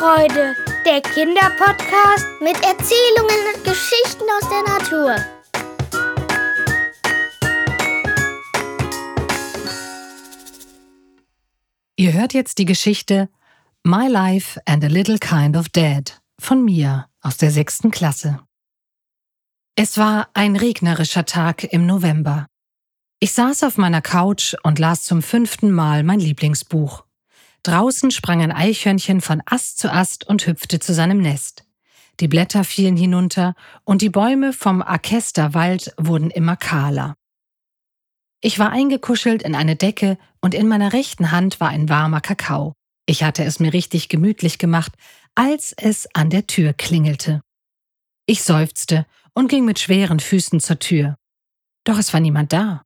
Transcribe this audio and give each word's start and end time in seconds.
Lebensfreude, 0.00 0.56
der 0.86 1.00
Kinderpodcast 1.02 2.26
mit 2.40 2.56
Erzählungen 2.64 3.54
und 3.54 3.64
Geschichten 3.64 4.24
aus 4.38 4.48
der 4.48 4.62
Natur. 4.72 5.16
Ihr 11.96 12.12
hört 12.14 12.32
jetzt 12.32 12.58
die 12.58 12.64
Geschichte 12.64 13.28
My 13.84 14.08
Life 14.08 14.60
and 14.64 14.82
a 14.84 14.88
Little 14.88 15.18
Kind 15.18 15.56
of 15.56 15.68
Dead 15.68 16.18
von 16.38 16.64
mir 16.64 17.06
aus 17.20 17.36
der 17.36 17.50
sechsten 17.50 17.90
Klasse. 17.90 18.40
Es 19.76 19.98
war 19.98 20.30
ein 20.32 20.56
regnerischer 20.56 21.26
Tag 21.26 21.64
im 21.64 21.86
November. 21.86 22.46
Ich 23.18 23.32
saß 23.32 23.64
auf 23.64 23.76
meiner 23.76 24.00
Couch 24.00 24.54
und 24.62 24.78
las 24.78 25.02
zum 25.04 25.20
fünften 25.20 25.70
Mal 25.70 26.04
mein 26.04 26.20
Lieblingsbuch. 26.20 27.04
Draußen 27.62 28.10
sprang 28.10 28.42
ein 28.42 28.52
Eichhörnchen 28.52 29.20
von 29.20 29.42
Ast 29.44 29.78
zu 29.78 29.92
Ast 29.92 30.26
und 30.26 30.46
hüpfte 30.46 30.78
zu 30.78 30.94
seinem 30.94 31.18
Nest. 31.18 31.64
Die 32.20 32.28
Blätter 32.28 32.64
fielen 32.64 32.96
hinunter 32.96 33.54
und 33.84 34.02
die 34.02 34.10
Bäume 34.10 34.52
vom 34.52 34.82
Arkesterwald 34.82 35.94
wurden 35.96 36.30
immer 36.30 36.56
kahler. 36.56 37.16
Ich 38.42 38.58
war 38.58 38.70
eingekuschelt 38.70 39.42
in 39.42 39.54
eine 39.54 39.76
Decke 39.76 40.18
und 40.40 40.54
in 40.54 40.68
meiner 40.68 40.92
rechten 40.92 41.30
Hand 41.30 41.60
war 41.60 41.68
ein 41.68 41.88
warmer 41.88 42.20
Kakao. 42.20 42.74
Ich 43.06 43.22
hatte 43.22 43.44
es 43.44 43.60
mir 43.60 43.72
richtig 43.72 44.08
gemütlich 44.08 44.58
gemacht, 44.58 44.92
als 45.34 45.72
es 45.76 46.08
an 46.14 46.30
der 46.30 46.46
Tür 46.46 46.72
klingelte. 46.72 47.42
Ich 48.26 48.42
seufzte 48.42 49.06
und 49.34 49.48
ging 49.48 49.64
mit 49.64 49.78
schweren 49.78 50.20
Füßen 50.20 50.60
zur 50.60 50.78
Tür. 50.78 51.16
Doch 51.84 51.98
es 51.98 52.12
war 52.12 52.20
niemand 52.20 52.52
da. 52.52 52.84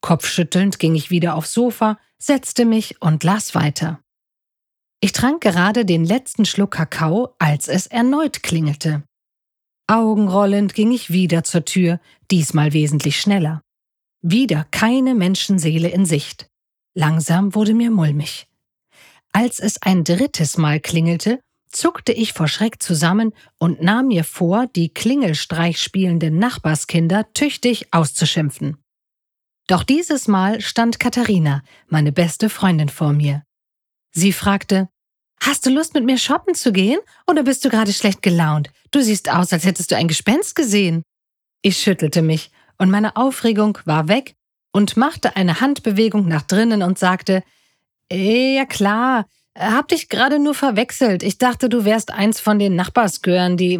Kopfschüttelnd 0.00 0.78
ging 0.78 0.94
ich 0.94 1.10
wieder 1.10 1.34
aufs 1.34 1.52
Sofa, 1.52 1.98
setzte 2.20 2.64
mich 2.64 3.00
und 3.00 3.24
las 3.24 3.54
weiter. 3.54 4.00
Ich 5.00 5.12
trank 5.12 5.40
gerade 5.40 5.84
den 5.84 6.04
letzten 6.04 6.44
Schluck 6.44 6.72
Kakao, 6.72 7.34
als 7.38 7.68
es 7.68 7.86
erneut 7.86 8.42
klingelte. 8.42 9.04
Augenrollend 9.86 10.74
ging 10.74 10.90
ich 10.90 11.10
wieder 11.10 11.44
zur 11.44 11.64
Tür, 11.64 12.00
diesmal 12.30 12.72
wesentlich 12.72 13.20
schneller. 13.20 13.62
Wieder 14.20 14.66
keine 14.70 15.14
Menschenseele 15.14 15.88
in 15.88 16.04
Sicht. 16.04 16.48
Langsam 16.94 17.54
wurde 17.54 17.74
mir 17.74 17.90
mulmig. 17.90 18.48
Als 19.32 19.60
es 19.60 19.80
ein 19.80 20.02
drittes 20.02 20.58
Mal 20.58 20.80
klingelte, 20.80 21.40
zuckte 21.70 22.12
ich 22.12 22.32
vor 22.32 22.48
Schreck 22.48 22.82
zusammen 22.82 23.32
und 23.58 23.80
nahm 23.80 24.08
mir 24.08 24.24
vor, 24.24 24.66
die 24.66 24.88
Klingelstreich 24.88 25.80
spielenden 25.80 26.38
Nachbarskinder 26.38 27.32
tüchtig 27.34 27.92
auszuschimpfen. 27.92 28.78
Doch 29.68 29.84
dieses 29.84 30.28
Mal 30.28 30.62
stand 30.62 30.98
Katharina, 30.98 31.62
meine 31.88 32.10
beste 32.10 32.48
Freundin, 32.48 32.88
vor 32.88 33.12
mir. 33.12 33.44
Sie 34.10 34.32
fragte, 34.32 34.88
Hast 35.40 35.66
du 35.66 35.70
Lust, 35.70 35.94
mit 35.94 36.04
mir 36.04 36.18
shoppen 36.18 36.54
zu 36.54 36.72
gehen? 36.72 36.98
Oder 37.26 37.44
bist 37.44 37.64
du 37.64 37.68
gerade 37.68 37.92
schlecht 37.92 38.22
gelaunt? 38.22 38.70
Du 38.90 39.00
siehst 39.00 39.30
aus, 39.30 39.52
als 39.52 39.64
hättest 39.64 39.90
du 39.92 39.96
ein 39.96 40.08
Gespenst 40.08 40.56
gesehen. 40.56 41.02
Ich 41.62 41.76
schüttelte 41.76 42.22
mich, 42.22 42.50
und 42.78 42.90
meine 42.90 43.14
Aufregung 43.14 43.78
war 43.84 44.08
weg 44.08 44.34
und 44.72 44.96
machte 44.96 45.36
eine 45.36 45.60
Handbewegung 45.60 46.26
nach 46.26 46.42
drinnen 46.42 46.82
und 46.82 46.98
sagte, 46.98 47.44
Ja 48.10 48.64
klar, 48.64 49.26
hab 49.56 49.88
dich 49.88 50.08
gerade 50.08 50.38
nur 50.38 50.54
verwechselt. 50.54 51.22
Ich 51.22 51.36
dachte, 51.36 51.68
du 51.68 51.84
wärst 51.84 52.10
eins 52.10 52.40
von 52.40 52.58
den 52.58 52.74
Nachbarsgören, 52.74 53.56
die. 53.56 53.78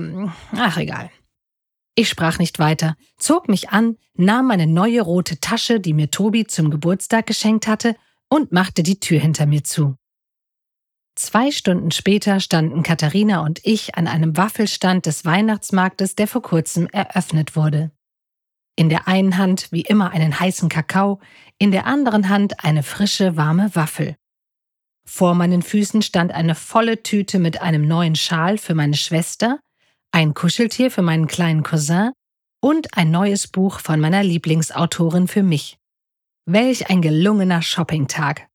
Ach 0.53 0.77
egal. 0.77 1.11
Ich 1.98 2.08
sprach 2.08 2.38
nicht 2.38 2.60
weiter, 2.60 2.96
zog 3.16 3.48
mich 3.48 3.70
an, 3.70 3.96
nahm 4.14 4.46
meine 4.46 4.68
neue 4.68 5.00
rote 5.00 5.41
Tasche, 5.41 5.80
die 5.80 5.92
mir 5.92 6.12
Tobi 6.12 6.46
zum 6.46 6.70
Geburtstag 6.70 7.27
geschenkt 7.27 7.66
hatte, 7.66 7.96
und 8.28 8.52
machte 8.52 8.84
die 8.84 9.00
Tür 9.00 9.18
hinter 9.18 9.46
mir 9.46 9.64
zu. 9.64 9.96
Zwei 11.16 11.50
Stunden 11.50 11.91
später 11.91 12.38
standen 12.38 12.84
Katharina 12.84 13.41
und 13.41 13.59
ich 13.64 13.97
an 13.97 14.06
einem 14.06 14.36
Waffelstand 14.36 15.06
des 15.06 15.25
Weihnachtsmarktes, 15.25 16.14
der 16.14 16.28
vor 16.28 16.42
kurzem 16.42 16.86
eröffnet 16.86 17.56
wurde. 17.56 17.91
In 18.76 18.91
der 18.91 19.09
einen 19.09 19.36
Hand 19.36 19.72
wie 19.72 19.80
immer 19.80 20.12
einen 20.12 20.38
heißen 20.38 20.69
Kakao, 20.69 21.19
in 21.59 21.72
der 21.72 21.86
anderen 21.86 22.28
Hand 22.28 22.62
eine 22.65 22.84
frische, 22.84 23.36
warme 23.36 23.75
Waffel. 23.75 24.15
Vor 25.04 25.34
meinen 25.34 25.62
Füßen 25.62 26.03
stand 26.03 26.30
eine 26.30 26.54
volle 26.54 27.03
Tüte 27.03 27.41
mit 27.41 27.60
einem 27.60 27.88
neuen 27.88 28.15
Schal 28.15 28.56
für 28.56 28.76
meine 28.76 28.94
Schwester, 28.94 29.59
ein 30.12 30.34
Kuscheltier 30.34 30.91
für 30.91 31.02
meinen 31.02 31.26
kleinen 31.26 31.62
Cousin 31.62 32.12
und 32.60 32.96
ein 32.96 33.10
neues 33.10 33.46
Buch 33.46 33.80
von 33.80 34.00
meiner 34.00 34.22
Lieblingsautorin 34.22 35.28
für 35.28 35.42
mich. 35.42 35.78
Welch 36.46 36.91
ein 36.91 37.02
gelungener 37.02 37.62
Shoppingtag. 37.62 38.48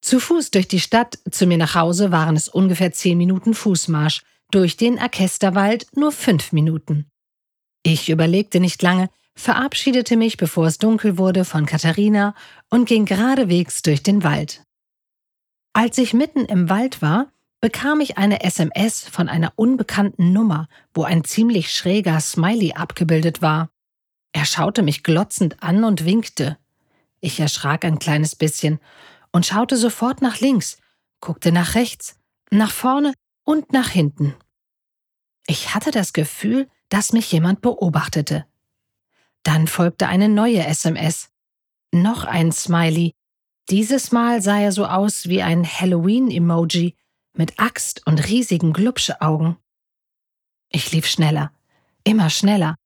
Zu 0.00 0.20
Fuß 0.20 0.50
durch 0.50 0.68
die 0.68 0.80
Stadt 0.80 1.18
zu 1.30 1.46
mir 1.46 1.56
nach 1.56 1.74
Hause 1.74 2.12
waren 2.12 2.36
es 2.36 2.48
ungefähr 2.48 2.92
zehn 2.92 3.16
Minuten 3.16 3.54
Fußmarsch, 3.54 4.22
durch 4.50 4.76
den 4.76 4.98
Arkesterwald 4.98 5.88
nur 5.96 6.12
fünf 6.12 6.52
Minuten. 6.52 7.10
Ich 7.82 8.08
überlegte 8.08 8.60
nicht 8.60 8.82
lange, 8.82 9.08
verabschiedete 9.34 10.16
mich, 10.16 10.36
bevor 10.36 10.66
es 10.66 10.78
dunkel 10.78 11.18
wurde, 11.18 11.44
von 11.44 11.66
Katharina 11.66 12.34
und 12.70 12.86
ging 12.86 13.04
geradewegs 13.04 13.82
durch 13.82 14.02
den 14.02 14.22
Wald. 14.22 14.62
Als 15.72 15.98
ich 15.98 16.14
mitten 16.14 16.44
im 16.44 16.68
Wald 16.68 17.02
war, 17.02 17.32
bekam 17.64 18.02
ich 18.02 18.18
eine 18.18 18.44
SMS 18.44 19.08
von 19.08 19.26
einer 19.26 19.54
unbekannten 19.56 20.34
Nummer, 20.34 20.68
wo 20.92 21.04
ein 21.04 21.24
ziemlich 21.24 21.74
schräger 21.74 22.20
Smiley 22.20 22.74
abgebildet 22.74 23.40
war. 23.40 23.70
Er 24.32 24.44
schaute 24.44 24.82
mich 24.82 25.02
glotzend 25.02 25.62
an 25.62 25.82
und 25.82 26.04
winkte. 26.04 26.58
Ich 27.22 27.40
erschrak 27.40 27.86
ein 27.86 27.98
kleines 27.98 28.36
bisschen 28.36 28.80
und 29.32 29.46
schaute 29.46 29.78
sofort 29.78 30.20
nach 30.20 30.40
links, 30.40 30.76
guckte 31.20 31.52
nach 31.52 31.74
rechts, 31.74 32.20
nach 32.50 32.70
vorne 32.70 33.14
und 33.44 33.72
nach 33.72 33.88
hinten. 33.88 34.34
Ich 35.46 35.74
hatte 35.74 35.90
das 35.90 36.12
Gefühl, 36.12 36.68
dass 36.90 37.14
mich 37.14 37.32
jemand 37.32 37.62
beobachtete. 37.62 38.44
Dann 39.42 39.68
folgte 39.68 40.06
eine 40.06 40.28
neue 40.28 40.66
SMS. 40.66 41.30
Noch 41.92 42.24
ein 42.24 42.52
Smiley. 42.52 43.14
Dieses 43.70 44.12
Mal 44.12 44.42
sah 44.42 44.60
er 44.60 44.72
so 44.72 44.84
aus 44.84 45.30
wie 45.30 45.40
ein 45.40 45.64
Halloween-Emoji 45.64 46.94
mit 47.36 47.58
Axt 47.58 48.06
und 48.06 48.28
riesigen 48.28 48.72
Glubschaugen. 48.72 49.56
Ich 50.70 50.90
lief 50.92 51.06
schneller, 51.06 51.52
immer 52.04 52.30
schneller. 52.30 52.76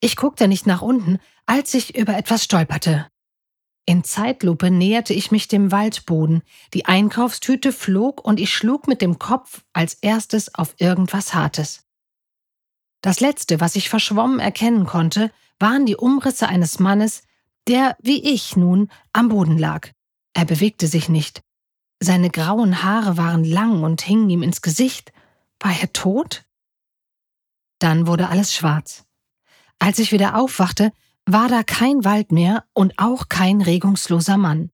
Ich 0.00 0.16
guckte 0.16 0.48
nicht 0.48 0.66
nach 0.66 0.82
unten, 0.82 1.18
als 1.46 1.74
ich 1.74 1.96
über 1.96 2.16
etwas 2.16 2.44
stolperte. 2.44 3.06
In 3.88 4.02
Zeitlupe 4.02 4.70
näherte 4.70 5.14
ich 5.14 5.30
mich 5.30 5.46
dem 5.46 5.70
Waldboden, 5.70 6.42
die 6.74 6.86
Einkaufstüte 6.86 7.72
flog 7.72 8.24
und 8.24 8.40
ich 8.40 8.52
schlug 8.52 8.88
mit 8.88 9.00
dem 9.00 9.18
Kopf 9.18 9.62
als 9.72 9.94
erstes 9.94 10.54
auf 10.54 10.74
irgendwas 10.78 11.34
Hartes. 11.34 11.84
Das 13.00 13.20
Letzte, 13.20 13.60
was 13.60 13.76
ich 13.76 13.88
verschwommen 13.88 14.40
erkennen 14.40 14.86
konnte, 14.86 15.30
waren 15.60 15.86
die 15.86 15.96
Umrisse 15.96 16.48
eines 16.48 16.80
Mannes, 16.80 17.22
der, 17.68 17.96
wie 18.00 18.22
ich 18.34 18.56
nun, 18.56 18.90
am 19.12 19.28
Boden 19.28 19.56
lag. 19.56 19.90
Er 20.34 20.44
bewegte 20.44 20.88
sich 20.88 21.08
nicht, 21.08 21.42
seine 22.00 22.30
grauen 22.30 22.82
Haare 22.82 23.16
waren 23.16 23.44
lang 23.44 23.82
und 23.82 24.02
hingen 24.02 24.28
ihm 24.30 24.42
ins 24.42 24.62
Gesicht. 24.62 25.12
War 25.60 25.72
er 25.80 25.92
tot? 25.92 26.44
Dann 27.78 28.06
wurde 28.06 28.28
alles 28.28 28.54
schwarz. 28.54 29.04
Als 29.78 29.98
ich 29.98 30.12
wieder 30.12 30.36
aufwachte, 30.36 30.92
war 31.26 31.48
da 31.48 31.62
kein 31.62 32.04
Wald 32.04 32.32
mehr 32.32 32.64
und 32.72 32.98
auch 32.98 33.28
kein 33.28 33.60
regungsloser 33.60 34.36
Mann. 34.36 34.70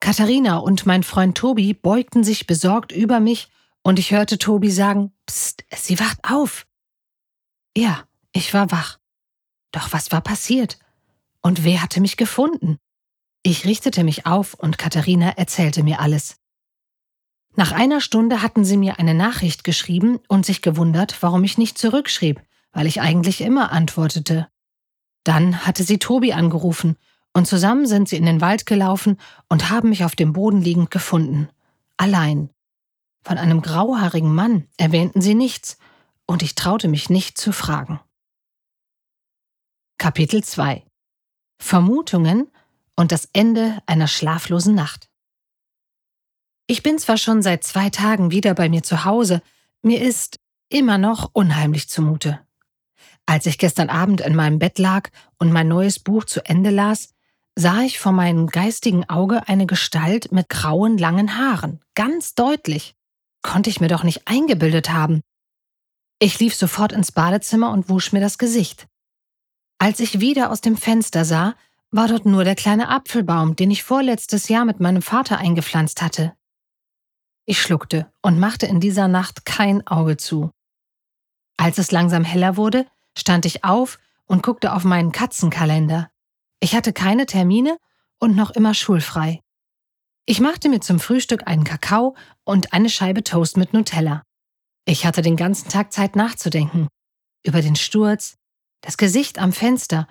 Katharina 0.00 0.58
und 0.58 0.84
mein 0.84 1.02
Freund 1.02 1.36
Tobi 1.36 1.74
beugten 1.74 2.24
sich 2.24 2.46
besorgt 2.46 2.92
über 2.92 3.20
mich 3.20 3.48
und 3.82 3.98
ich 3.98 4.10
hörte 4.10 4.38
Tobi 4.38 4.70
sagen, 4.70 5.12
Psst, 5.26 5.64
sie 5.74 5.98
wacht 5.98 6.18
auf. 6.24 6.66
Ja, 7.76 8.04
ich 8.32 8.52
war 8.52 8.70
wach. 8.70 8.98
Doch 9.70 9.92
was 9.92 10.12
war 10.12 10.20
passiert? 10.20 10.78
Und 11.40 11.64
wer 11.64 11.82
hatte 11.82 12.00
mich 12.00 12.16
gefunden? 12.16 12.78
Ich 13.42 13.64
richtete 13.64 14.04
mich 14.04 14.24
auf 14.26 14.54
und 14.54 14.78
Katharina 14.78 15.30
erzählte 15.30 15.82
mir 15.82 16.00
alles. 16.00 16.36
Nach 17.54 17.72
einer 17.72 18.00
Stunde 18.00 18.40
hatten 18.40 18.64
sie 18.64 18.76
mir 18.76 18.98
eine 18.98 19.14
Nachricht 19.14 19.64
geschrieben 19.64 20.20
und 20.28 20.46
sich 20.46 20.62
gewundert, 20.62 21.22
warum 21.22 21.44
ich 21.44 21.58
nicht 21.58 21.76
zurückschrieb, 21.76 22.40
weil 22.72 22.86
ich 22.86 23.00
eigentlich 23.00 23.40
immer 23.40 23.72
antwortete. 23.72 24.48
Dann 25.24 25.66
hatte 25.66 25.84
sie 25.84 25.98
Tobi 25.98 26.32
angerufen 26.32 26.96
und 27.34 27.46
zusammen 27.46 27.86
sind 27.86 28.08
sie 28.08 28.16
in 28.16 28.26
den 28.26 28.40
Wald 28.40 28.64
gelaufen 28.64 29.18
und 29.48 29.70
haben 29.70 29.90
mich 29.90 30.04
auf 30.04 30.16
dem 30.16 30.32
Boden 30.32 30.62
liegend 30.62 30.90
gefunden. 30.90 31.48
Allein. 31.96 32.50
Von 33.24 33.38
einem 33.38 33.62
grauhaarigen 33.62 34.34
Mann 34.34 34.66
erwähnten 34.76 35.20
sie 35.20 35.34
nichts 35.34 35.78
und 36.26 36.42
ich 36.42 36.54
traute 36.54 36.88
mich 36.88 37.10
nicht 37.10 37.38
zu 37.38 37.52
fragen. 37.52 38.00
Kapitel 39.98 40.42
2 40.42 40.84
Vermutungen 41.58 42.48
und 43.02 43.10
das 43.10 43.28
Ende 43.32 43.82
einer 43.86 44.06
schlaflosen 44.06 44.76
Nacht. 44.76 45.10
Ich 46.68 46.84
bin 46.84 47.00
zwar 47.00 47.18
schon 47.18 47.42
seit 47.42 47.64
zwei 47.64 47.90
Tagen 47.90 48.30
wieder 48.30 48.54
bei 48.54 48.68
mir 48.68 48.84
zu 48.84 49.04
Hause, 49.04 49.42
mir 49.82 50.00
ist 50.00 50.38
immer 50.68 50.98
noch 50.98 51.30
unheimlich 51.32 51.88
zumute. 51.88 52.38
Als 53.26 53.46
ich 53.46 53.58
gestern 53.58 53.90
Abend 53.90 54.20
in 54.20 54.36
meinem 54.36 54.60
Bett 54.60 54.78
lag 54.78 55.10
und 55.40 55.50
mein 55.50 55.66
neues 55.66 55.98
Buch 55.98 56.22
zu 56.26 56.46
Ende 56.46 56.70
las, 56.70 57.12
sah 57.56 57.80
ich 57.80 57.98
vor 57.98 58.12
meinem 58.12 58.46
geistigen 58.46 59.10
Auge 59.10 59.48
eine 59.48 59.66
Gestalt 59.66 60.30
mit 60.30 60.48
grauen, 60.48 60.96
langen 60.96 61.36
Haaren, 61.36 61.80
ganz 61.96 62.36
deutlich. 62.36 62.94
konnte 63.42 63.68
ich 63.68 63.80
mir 63.80 63.88
doch 63.88 64.04
nicht 64.04 64.28
eingebildet 64.28 64.90
haben. 64.90 65.22
Ich 66.20 66.38
lief 66.38 66.54
sofort 66.54 66.92
ins 66.92 67.10
Badezimmer 67.10 67.72
und 67.72 67.88
wusch 67.88 68.12
mir 68.12 68.20
das 68.20 68.38
Gesicht. 68.38 68.86
Als 69.78 69.98
ich 69.98 70.20
wieder 70.20 70.52
aus 70.52 70.60
dem 70.60 70.76
Fenster 70.76 71.24
sah, 71.24 71.56
war 71.92 72.08
dort 72.08 72.24
nur 72.24 72.42
der 72.42 72.54
kleine 72.54 72.88
Apfelbaum, 72.88 73.54
den 73.54 73.70
ich 73.70 73.84
vorletztes 73.84 74.48
Jahr 74.48 74.64
mit 74.64 74.80
meinem 74.80 75.02
Vater 75.02 75.38
eingepflanzt 75.38 76.00
hatte. 76.00 76.32
Ich 77.44 77.60
schluckte 77.60 78.10
und 78.22 78.38
machte 78.38 78.66
in 78.66 78.80
dieser 78.80 79.08
Nacht 79.08 79.44
kein 79.44 79.86
Auge 79.86 80.16
zu. 80.16 80.50
Als 81.58 81.78
es 81.78 81.90
langsam 81.90 82.24
heller 82.24 82.56
wurde, 82.56 82.86
stand 83.16 83.44
ich 83.44 83.62
auf 83.62 83.98
und 84.26 84.42
guckte 84.42 84.72
auf 84.72 84.84
meinen 84.84 85.12
Katzenkalender. 85.12 86.10
Ich 86.60 86.74
hatte 86.74 86.94
keine 86.94 87.26
Termine 87.26 87.76
und 88.18 88.36
noch 88.36 88.50
immer 88.50 88.72
schulfrei. 88.72 89.40
Ich 90.24 90.40
machte 90.40 90.68
mir 90.68 90.80
zum 90.80 90.98
Frühstück 90.98 91.46
einen 91.46 91.64
Kakao 91.64 92.16
und 92.44 92.72
eine 92.72 92.88
Scheibe 92.88 93.22
Toast 93.22 93.56
mit 93.56 93.74
Nutella. 93.74 94.22
Ich 94.86 95.04
hatte 95.04 95.20
den 95.20 95.36
ganzen 95.36 95.68
Tag 95.68 95.92
Zeit 95.92 96.16
nachzudenken. 96.16 96.88
Über 97.44 97.60
den 97.60 97.76
Sturz, 97.76 98.36
das 98.80 98.96
Gesicht 98.96 99.38
am 99.38 99.52
Fenster 99.52 100.06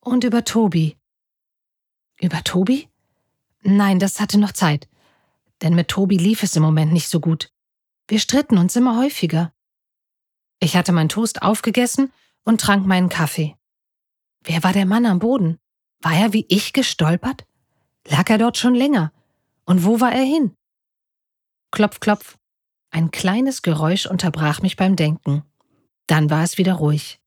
und 0.00 0.24
über 0.24 0.44
Tobi. 0.44 0.96
Über 2.20 2.44
Tobi? 2.44 2.88
Nein, 3.62 3.98
das 3.98 4.20
hatte 4.20 4.38
noch 4.38 4.52
Zeit. 4.52 4.88
Denn 5.62 5.74
mit 5.74 5.88
Tobi 5.88 6.16
lief 6.16 6.42
es 6.42 6.56
im 6.56 6.62
Moment 6.62 6.92
nicht 6.92 7.08
so 7.08 7.20
gut. 7.20 7.52
Wir 8.08 8.18
stritten 8.18 8.58
uns 8.58 8.76
immer 8.76 8.98
häufiger. 8.98 9.52
Ich 10.58 10.76
hatte 10.76 10.92
mein 10.92 11.08
Toast 11.08 11.42
aufgegessen 11.42 12.12
und 12.44 12.60
trank 12.60 12.86
meinen 12.86 13.08
Kaffee. 13.08 13.56
Wer 14.42 14.62
war 14.62 14.72
der 14.72 14.86
Mann 14.86 15.06
am 15.06 15.18
Boden? 15.18 15.58
War 16.00 16.14
er 16.14 16.32
wie 16.32 16.46
ich 16.48 16.72
gestolpert? 16.72 17.46
Lag 18.06 18.28
er 18.30 18.38
dort 18.38 18.56
schon 18.56 18.74
länger? 18.74 19.12
Und 19.64 19.84
wo 19.84 20.00
war 20.00 20.12
er 20.12 20.24
hin? 20.24 20.56
Klopf, 21.70 22.00
klopf. 22.00 22.38
Ein 22.90 23.10
kleines 23.10 23.62
Geräusch 23.62 24.06
unterbrach 24.06 24.62
mich 24.62 24.76
beim 24.76 24.96
Denken. 24.96 25.44
Dann 26.06 26.28
war 26.28 26.42
es 26.42 26.58
wieder 26.58 26.74
ruhig. 26.74 27.20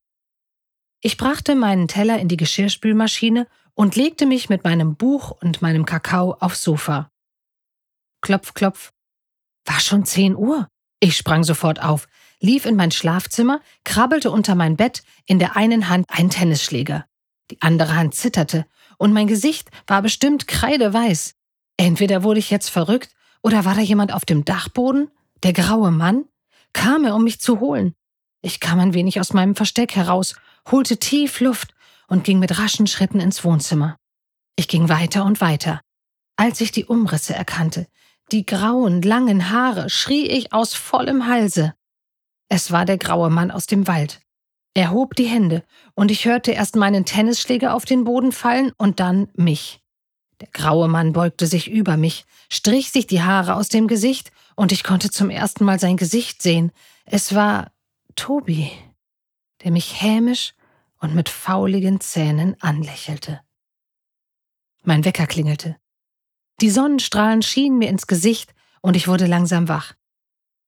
Ich 1.00 1.18
brachte 1.18 1.56
meinen 1.56 1.88
Teller 1.88 2.20
in 2.20 2.28
die 2.28 2.38
Geschirrspülmaschine 2.38 3.48
und 3.76 3.96
legte 3.96 4.26
mich 4.26 4.50
mit 4.50 4.64
meinem 4.64 4.96
Buch 4.96 5.32
und 5.32 5.62
meinem 5.62 5.86
Kakao 5.86 6.36
aufs 6.40 6.64
Sofa. 6.64 7.10
Klopf, 8.22 8.54
klopf. 8.54 8.92
War 9.66 9.80
schon 9.80 10.06
zehn 10.06 10.36
Uhr. 10.36 10.68
Ich 11.00 11.18
sprang 11.18 11.44
sofort 11.44 11.82
auf, 11.82 12.08
lief 12.40 12.66
in 12.66 12.76
mein 12.76 12.92
Schlafzimmer, 12.92 13.62
krabbelte 13.84 14.32
unter 14.32 14.56
mein 14.56 14.78
Bett, 14.78 15.04
in 15.26 15.40
der 15.40 15.56
einen 15.56 15.90
Hand 15.90 16.06
ein 16.10 16.30
Tennisschläger. 16.30 17.06
Die 17.52 17.62
andere 17.62 17.96
Hand 17.96 18.16
zitterte, 18.16 18.66
und 18.98 19.12
mein 19.12 19.28
Gesicht 19.28 19.70
war 19.88 20.02
bestimmt 20.02 20.48
kreideweiß. 20.48 21.36
Entweder 21.78 22.24
wurde 22.24 22.40
ich 22.40 22.50
jetzt 22.50 22.70
verrückt, 22.70 23.14
oder 23.42 23.66
war 23.66 23.76
da 23.76 23.82
jemand 23.82 24.14
auf 24.14 24.24
dem 24.24 24.46
Dachboden? 24.46 25.10
Der 25.44 25.52
graue 25.52 25.92
Mann? 25.92 26.26
Kam 26.72 27.04
er, 27.04 27.16
um 27.16 27.24
mich 27.26 27.42
zu 27.42 27.60
holen? 27.60 27.94
Ich 28.42 28.60
kam 28.60 28.80
ein 28.80 28.94
wenig 28.94 29.20
aus 29.20 29.34
meinem 29.34 29.56
Versteck 29.56 29.96
heraus, 29.96 30.36
holte 30.70 30.98
tief 30.98 31.42
Luft 31.42 31.74
und 32.08 32.24
ging 32.24 32.40
mit 32.40 32.58
raschen 32.60 32.88
Schritten 32.88 33.20
ins 33.20 33.44
Wohnzimmer. 33.44 33.98
Ich 34.56 34.68
ging 34.68 34.90
weiter 34.90 35.26
und 35.26 35.42
weiter. 35.42 35.82
Als 36.36 36.62
ich 36.62 36.72
die 36.72 36.86
Umrisse 36.86 37.34
erkannte, 37.34 37.88
die 38.32 38.46
grauen, 38.46 39.02
langen 39.02 39.50
Haare, 39.50 39.90
schrie 39.90 40.28
ich 40.28 40.54
aus 40.54 40.74
vollem 40.74 41.28
Halse. 41.28 41.74
Es 42.50 42.72
war 42.72 42.86
der 42.86 42.98
graue 42.98 43.30
Mann 43.30 43.52
aus 43.52 43.66
dem 43.66 43.88
Wald. 43.88 44.22
Er 44.74 44.92
hob 44.92 45.16
die 45.16 45.26
Hände, 45.26 45.64
und 45.94 46.10
ich 46.10 46.26
hörte 46.26 46.52
erst 46.52 46.76
meinen 46.76 47.06
Tennisschläger 47.06 47.76
auf 47.76 47.86
den 47.86 48.04
Boden 48.06 48.32
fallen 48.32 48.72
und 48.78 49.00
dann 49.00 49.30
mich. 49.36 49.82
Der 50.42 50.48
graue 50.52 50.88
Mann 50.88 51.14
beugte 51.14 51.46
sich 51.46 51.70
über 51.70 51.96
mich, 51.96 52.26
strich 52.50 52.92
sich 52.92 53.06
die 53.06 53.22
Haare 53.22 53.56
aus 53.56 53.70
dem 53.70 53.88
Gesicht, 53.88 54.32
und 54.56 54.72
ich 54.72 54.84
konnte 54.84 55.10
zum 55.10 55.30
ersten 55.30 55.64
Mal 55.64 55.80
sein 55.80 55.98
Gesicht 55.98 56.42
sehen. 56.42 56.72
Es 57.06 57.36
war 57.36 57.72
Tobi, 58.16 58.72
der 59.64 59.72
mich 59.72 60.02
hämisch 60.02 60.54
und 61.04 61.14
mit 61.14 61.28
fauligen 61.28 62.00
Zähnen 62.00 62.56
anlächelte. 62.62 63.42
Mein 64.84 65.04
Wecker 65.04 65.28
klingelte. 65.28 65.76
Die 66.62 66.70
Sonnenstrahlen 66.70 67.42
schienen 67.42 67.78
mir 67.78 67.90
ins 67.90 68.08
Gesicht 68.08 68.56
und 68.82 68.96
ich 68.96 69.10
wurde 69.10 69.26
langsam 69.26 69.68
wach. 69.68 69.96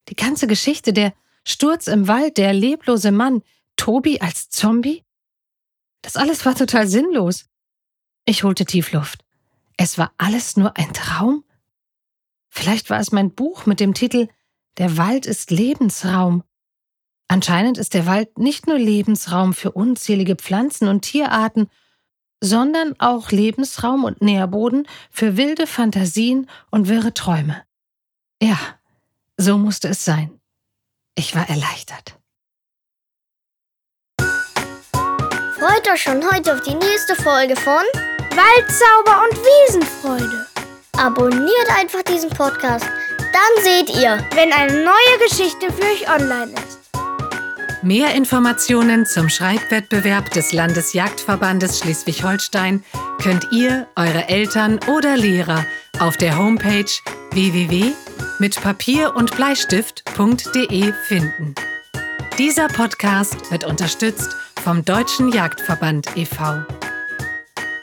Die 0.09 0.15
ganze 0.15 0.45
Geschichte, 0.45 0.91
der 0.91 1.13
Sturz 1.45 1.87
im 1.87 2.09
Wald, 2.09 2.37
der 2.37 2.51
leblose 2.51 3.11
Mann, 3.11 3.43
Tobi 3.77 4.19
als 4.19 4.49
Zombie? 4.49 5.05
Das 6.01 6.17
alles 6.17 6.45
war 6.45 6.53
total 6.53 6.87
sinnlos. 6.87 7.45
Ich 8.25 8.43
holte 8.43 8.65
tief 8.65 8.91
Luft. 8.91 9.23
Es 9.77 9.97
war 9.97 10.11
alles 10.17 10.57
nur 10.57 10.75
ein 10.75 10.91
Traum? 10.93 11.45
Vielleicht 12.49 12.89
war 12.89 12.99
es 12.99 13.13
mein 13.13 13.33
Buch 13.33 13.65
mit 13.65 13.79
dem 13.79 13.93
Titel 13.93 14.27
Der 14.77 14.97
Wald 14.97 15.25
ist 15.27 15.49
Lebensraum. 15.49 16.43
Anscheinend 17.27 17.77
ist 17.77 17.93
der 17.93 18.05
Wald 18.05 18.37
nicht 18.37 18.67
nur 18.67 18.77
Lebensraum 18.77 19.53
für 19.53 19.71
unzählige 19.71 20.35
Pflanzen 20.35 20.87
und 20.87 21.01
Tierarten, 21.01 21.69
sondern 22.41 22.93
auch 22.99 23.31
Lebensraum 23.31 24.03
und 24.03 24.21
Nährboden 24.21 24.87
für 25.09 25.37
wilde 25.37 25.67
Fantasien 25.67 26.49
und 26.69 26.87
wirre 26.87 27.13
Träume. 27.13 27.63
Ja, 28.41 28.57
so 29.37 29.57
musste 29.57 29.87
es 29.89 30.05
sein. 30.05 30.39
Ich 31.15 31.35
war 31.35 31.49
erleichtert. 31.49 32.19
Freut 35.57 35.87
euch 35.91 36.03
schon 36.03 36.23
heute 36.31 36.53
auf 36.53 36.61
die 36.61 36.75
nächste 36.75 37.15
Folge 37.15 37.55
von 37.55 37.83
Waldzauber 38.35 39.23
und 39.23 39.37
Wiesenfreude. 39.37 40.45
Abonniert 40.97 41.69
einfach 41.75 42.03
diesen 42.03 42.29
Podcast, 42.29 42.85
dann 43.17 43.63
seht 43.63 43.89
ihr, 43.89 44.23
wenn 44.35 44.51
eine 44.53 44.83
neue 44.83 45.27
Geschichte 45.27 45.71
für 45.73 45.83
euch 45.83 46.09
online 46.09 46.53
ist. 46.53 46.84
Mehr 47.85 48.15
Informationen 48.15 49.05
zum 49.05 49.29
Schreibwettbewerb 49.29 50.31
des 50.31 50.53
Landesjagdverbandes 50.53 51.77
Schleswig-Holstein 51.77 52.83
könnt 53.21 53.45
ihr, 53.51 53.87
eure 53.95 54.27
Eltern 54.27 54.79
oder 54.87 55.15
Lehrer 55.15 55.63
auf 55.99 56.17
der 56.17 56.35
Homepage 56.35 56.89
www.mitpapier 57.29 59.15
und 59.15 59.35
Bleistift.de 59.35 60.93
finden. 61.07 61.53
Dieser 62.39 62.69
Podcast 62.69 63.51
wird 63.51 63.65
unterstützt 63.65 64.35
vom 64.63 64.83
Deutschen 64.83 65.31
Jagdverband 65.31 66.17
e.V. 66.17 66.63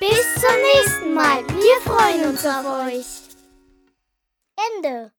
Bis 0.01 0.35
zum 0.35 0.57
nächsten 0.75 1.15
Mal. 1.15 1.47
Wir 1.47 1.81
freuen 1.85 2.29
uns 2.29 2.45
auf 2.45 2.89
euch. 2.89 3.07
Ende. 4.77 5.13